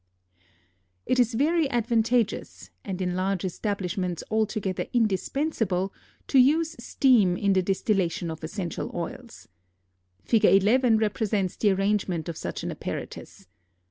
[1.05, 5.93] It is very advantageous, and in large establishments altogether indispensable,
[6.25, 9.47] to use steam in the distillation of essential oils.
[10.25, 10.43] Fig.
[10.45, 13.45] 11 represents the arrangement of such an apparatus.